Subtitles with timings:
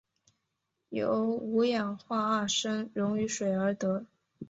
[0.89, 4.07] 由五氧化二砷溶于水而得。